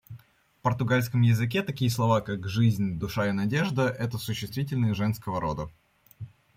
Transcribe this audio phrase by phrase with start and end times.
[0.57, 5.69] В португальском языке такие слова, как жизнь, душа и надежда,— это существительные женского рода.